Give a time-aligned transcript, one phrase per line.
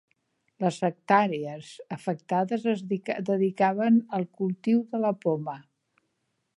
[0.61, 2.83] Les hectàrees afectades es
[3.29, 5.59] dedicaven al cultiu de la poma